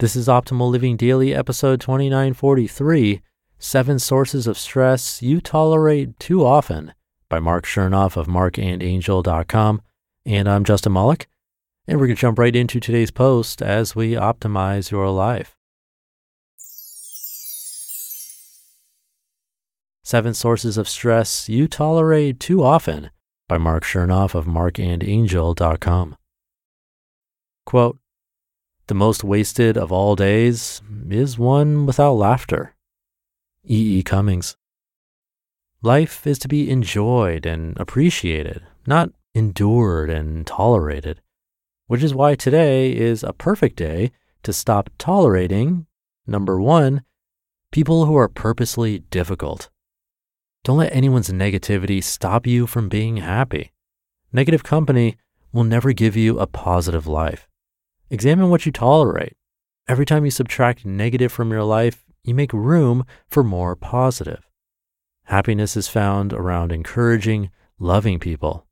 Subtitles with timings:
[0.00, 3.20] This is Optimal Living Daily, episode 2943
[3.58, 6.94] Seven Sources of Stress You Tolerate Too Often
[7.28, 9.82] by Marc Chernoff of marcandangel.com.
[10.24, 11.28] And I'm Justin Malik.
[11.86, 15.54] And we're going to jump right into today's post as we optimize your life.
[20.02, 23.10] Seven Sources of Stress You Tolerate Too Often
[23.50, 26.16] by Marc Chernoff of marcandangel.com.
[27.66, 27.98] Quote,
[28.90, 32.74] the most wasted of all days is one without laughter.
[33.64, 33.98] E.
[33.98, 34.02] E.
[34.02, 34.56] Cummings.
[35.80, 41.22] Life is to be enjoyed and appreciated, not endured and tolerated,
[41.86, 44.10] which is why today is a perfect day
[44.42, 45.86] to stop tolerating,
[46.26, 47.02] number one,
[47.70, 49.70] people who are purposely difficult.
[50.64, 53.70] Don't let anyone's negativity stop you from being happy.
[54.32, 55.16] Negative company
[55.52, 57.46] will never give you a positive life.
[58.10, 59.36] Examine what you tolerate.
[59.86, 64.48] Every time you subtract negative from your life, you make room for more positive.
[65.24, 68.66] Happiness is found around encouraging, loving people.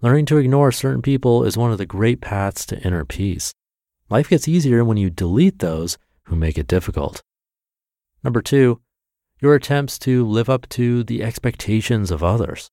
[0.00, 3.52] Learning to ignore certain people is one of the great paths to inner peace.
[4.08, 7.22] Life gets easier when you delete those who make it difficult.
[8.24, 8.80] Number two,
[9.42, 12.70] your attempts to live up to the expectations of others.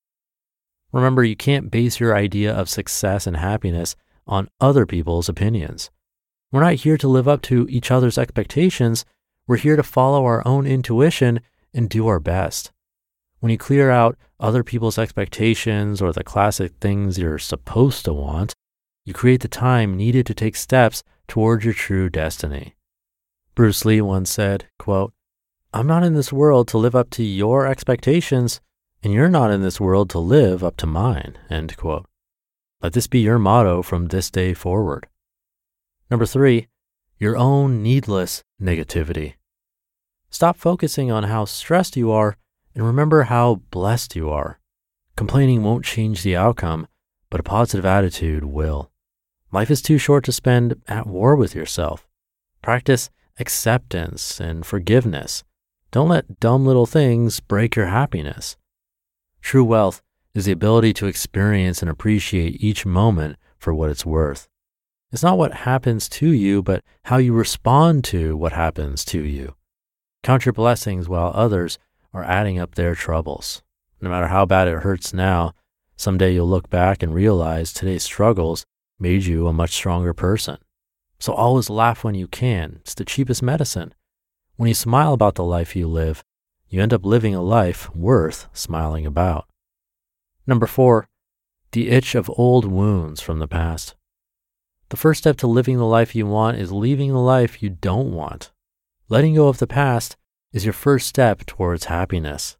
[0.93, 5.89] Remember, you can't base your idea of success and happiness on other people's opinions.
[6.51, 9.03] We're not here to live up to each other's expectations.
[9.47, 11.41] We're here to follow our own intuition
[11.73, 12.71] and do our best.
[13.39, 18.53] When you clear out other people's expectations or the classic things you're supposed to want,
[19.05, 22.75] you create the time needed to take steps towards your true destiny.
[23.53, 25.13] Bruce Lee once said, quote,
[25.73, 28.61] I'm not in this world to live up to your expectations,
[29.03, 31.37] and you're not in this world to live up to mine.
[31.49, 32.05] End quote.
[32.81, 35.07] Let this be your motto from this day forward.
[36.09, 36.67] Number three,
[37.17, 39.33] your own needless negativity.
[40.29, 42.37] Stop focusing on how stressed you are
[42.75, 44.59] and remember how blessed you are.
[45.15, 46.87] Complaining won't change the outcome,
[47.29, 48.91] but a positive attitude will.
[49.51, 52.07] Life is too short to spend at war with yourself.
[52.61, 53.09] Practice
[53.39, 55.43] acceptance and forgiveness.
[55.91, 58.57] Don't let dumb little things break your happiness.
[59.41, 60.01] True wealth
[60.33, 64.47] is the ability to experience and appreciate each moment for what it's worth.
[65.11, 69.55] It's not what happens to you, but how you respond to what happens to you.
[70.21, 71.79] Count your blessings while others
[72.13, 73.63] are adding up their troubles.
[74.01, 75.53] No matter how bad it hurts now,
[75.95, 78.65] someday you'll look back and realize today's struggles
[78.99, 80.57] made you a much stronger person.
[81.19, 82.79] So always laugh when you can.
[82.81, 83.93] It's the cheapest medicine.
[84.57, 86.23] When you smile about the life you live,
[86.67, 89.47] you end up living a life worth smiling about.
[90.45, 91.07] Number four,
[91.71, 93.95] the itch of old wounds from the past.
[94.89, 98.13] The first step to living the life you want is leaving the life you don't
[98.13, 98.51] want.
[99.09, 100.15] Letting go of the past
[100.53, 102.57] is your first step towards happiness.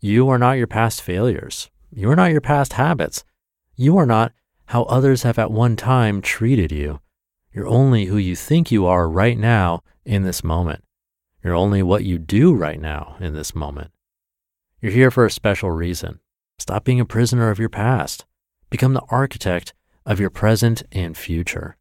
[0.00, 1.70] You are not your past failures.
[1.92, 3.24] You are not your past habits.
[3.76, 4.32] You are not
[4.66, 7.00] how others have at one time treated you.
[7.52, 10.82] You're only who you think you are right now in this moment.
[11.44, 13.90] You're only what you do right now in this moment.
[14.80, 16.18] You're here for a special reason.
[16.58, 18.24] Stop being a prisoner of your past.
[18.70, 19.74] Become the architect
[20.04, 21.76] of your present and future.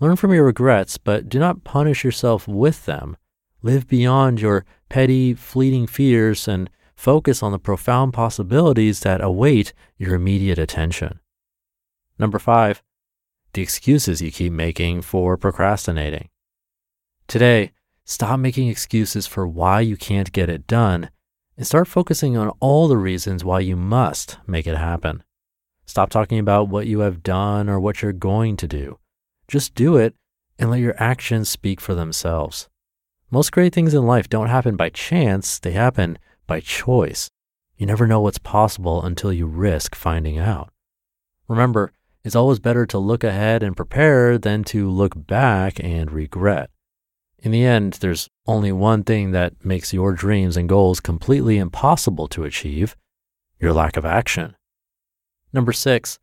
[0.00, 3.16] Learn from your regrets, but do not punish yourself with them.
[3.62, 10.14] Live beyond your petty, fleeting fears and focus on the profound possibilities that await your
[10.14, 11.20] immediate attention.
[12.18, 12.82] Number five,
[13.52, 16.28] the excuses you keep making for procrastinating.
[17.26, 17.72] Today,
[18.04, 21.10] stop making excuses for why you can't get it done
[21.56, 25.22] and start focusing on all the reasons why you must make it happen.
[25.86, 28.98] Stop talking about what you have done or what you're going to do.
[29.48, 30.14] Just do it
[30.58, 32.68] and let your actions speak for themselves.
[33.30, 37.30] Most great things in life don't happen by chance, they happen by choice.
[37.76, 40.70] You never know what's possible until you risk finding out.
[41.48, 41.92] Remember,
[42.22, 46.70] it's always better to look ahead and prepare than to look back and regret.
[47.38, 52.28] In the end, there's only one thing that makes your dreams and goals completely impossible
[52.28, 52.96] to achieve
[53.60, 54.56] your lack of action.
[55.54, 56.18] Number six,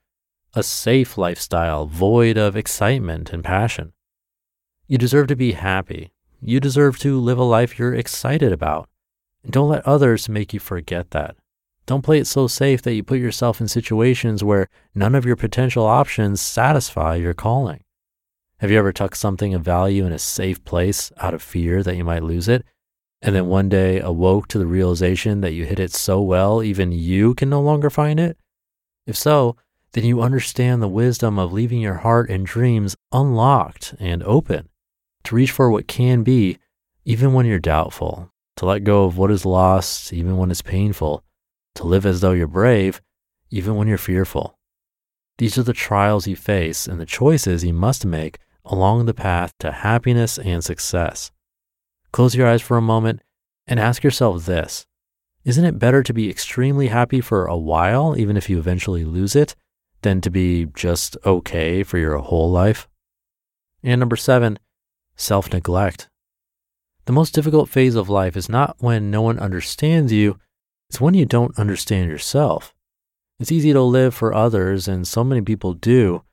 [0.56, 3.94] a safe lifestyle void of excitement and passion.
[4.88, 6.12] You deserve to be happy.
[6.42, 8.90] You deserve to live a life you're excited about.
[9.50, 11.38] Don't let others make you forget that.
[11.86, 15.38] Don't play it so safe that you put yourself in situations where none of your
[15.38, 17.86] potential options satisfy your calling.
[18.58, 21.96] Have you ever tucked something of value in a safe place out of fear that
[21.96, 22.66] you might lose it?
[23.22, 26.92] And then one day awoke to the realization that you hid it so well, even
[26.92, 28.38] you can no longer find it?
[29.06, 29.56] If so,
[29.94, 34.70] then you understand the wisdom of leaving your heart and dreams unlocked and open
[35.26, 36.58] to reach for what can be,
[37.06, 41.24] even when you're doubtful, to let go of what is lost, even when it's painful,
[41.76, 43.02] to live as though you're brave,
[43.50, 44.58] even when you're fearful.
[45.38, 49.54] These are the trials you face and the choices you must make along the path
[49.60, 51.32] to happiness and success.
[52.12, 53.22] Close your eyes for a moment
[53.68, 54.86] and ask yourself this
[55.44, 59.36] Isn't it better to be extremely happy for a while, even if you eventually lose
[59.36, 59.56] it,
[60.02, 62.88] than to be just okay for your whole life?
[63.82, 64.60] And number seven,
[65.16, 66.10] self neglect.
[67.06, 70.40] The most difficult phase of life is not when no one understands you,
[70.90, 72.76] it's when you don't understand yourself.
[73.40, 76.24] It's easy to live for others, and so many people do,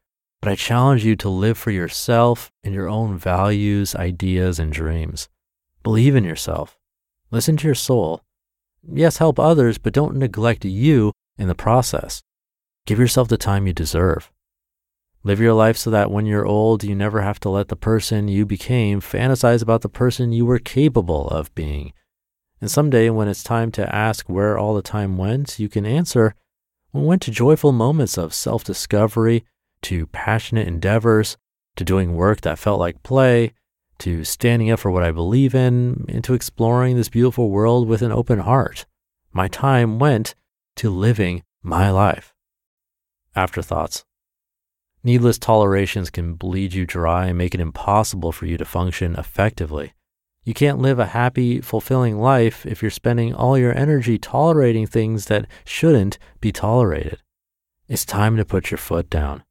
[0.42, 5.30] but I challenge you to live for yourself and your own values, ideas, and dreams.
[5.82, 6.76] Believe in yourself.
[7.30, 8.22] Listen to your soul.
[8.90, 12.22] Yes, help others, but don't neglect you in the process.
[12.86, 14.30] Give yourself the time you deserve.
[15.24, 18.28] Live your life so that when you're old, you never have to let the person
[18.28, 21.92] you became fantasize about the person you were capable of being.
[22.60, 26.34] And someday, when it's time to ask where all the time went, you can answer,
[26.92, 29.44] well, went to joyful moments of self discovery,
[29.82, 31.36] to passionate endeavors,
[31.76, 33.52] to doing work that felt like play,
[33.98, 38.02] to standing up for what I believe in, and to exploring this beautiful world with
[38.02, 38.86] an open heart.
[39.32, 40.34] My time went
[40.76, 42.34] to living my life.
[43.34, 44.04] Afterthoughts.
[45.04, 49.94] Needless tolerations can bleed you dry and make it impossible for you to function effectively.
[50.44, 55.26] You can't live a happy, fulfilling life if you're spending all your energy tolerating things
[55.26, 57.22] that shouldn't be tolerated.
[57.86, 59.44] It's time to put your foot down.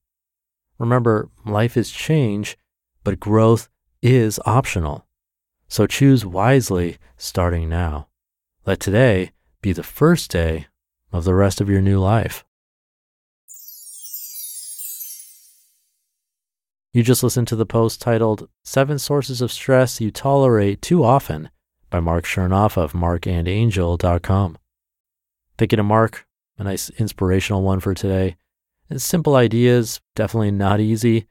[0.79, 2.57] Remember, life is change,
[3.03, 3.69] but growth
[4.01, 5.05] is optional.
[5.67, 8.07] So choose wisely starting now.
[8.65, 10.67] Let today be the first day
[11.11, 12.45] of the rest of your new life.
[16.93, 21.49] You just listened to the post titled Seven Sources of Stress You Tolerate Too Often
[21.89, 24.57] by Marc Chernoff of marcandangel.com.
[25.59, 26.25] You to Marc,
[26.57, 28.35] a nice inspirational one for today.
[28.89, 31.27] It's simple ideas, definitely not easy.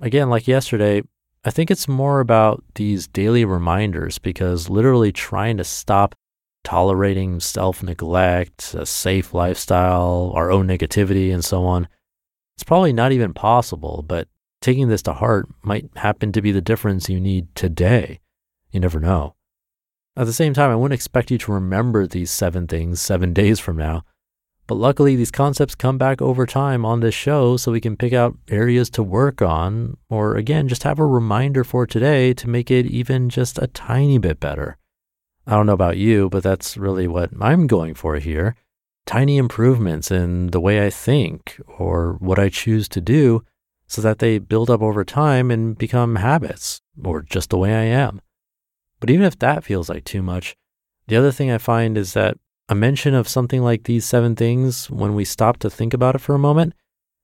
[0.00, 1.02] Again, like yesterday,
[1.46, 6.16] I think it's more about these daily reminders because literally trying to stop
[6.64, 11.86] tolerating self neglect, a safe lifestyle, our own negativity, and so on,
[12.56, 14.26] it's probably not even possible, but
[14.60, 18.18] taking this to heart might happen to be the difference you need today.
[18.72, 19.36] You never know.
[20.16, 23.60] At the same time, I wouldn't expect you to remember these seven things seven days
[23.60, 24.02] from now.
[24.66, 28.12] But luckily, these concepts come back over time on this show so we can pick
[28.12, 32.70] out areas to work on, or again, just have a reminder for today to make
[32.70, 34.76] it even just a tiny bit better.
[35.46, 38.56] I don't know about you, but that's really what I'm going for here.
[39.06, 43.44] Tiny improvements in the way I think or what I choose to do
[43.86, 47.84] so that they build up over time and become habits or just the way I
[47.84, 48.20] am.
[48.98, 50.56] But even if that feels like too much,
[51.06, 52.36] the other thing I find is that
[52.68, 56.20] a mention of something like these seven things, when we stop to think about it
[56.20, 56.74] for a moment,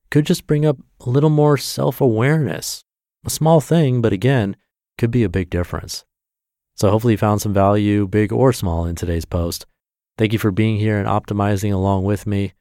[0.09, 2.83] could just bring up a little more self awareness.
[3.25, 4.55] A small thing, but again,
[4.97, 6.05] could be a big difference.
[6.75, 9.65] So hopefully you found some value, big or small, in today's post.
[10.17, 12.53] Thank you for being here and optimizing along with me.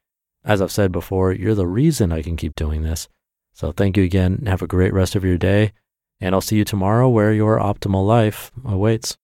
[0.44, 3.08] As I've said before, you're the reason I can keep doing this.
[3.52, 4.44] So thank you again.
[4.46, 5.72] Have a great rest of your day.
[6.20, 9.18] And I'll see you tomorrow where your optimal life awaits.